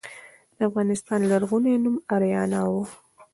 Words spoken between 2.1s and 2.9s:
اریانا و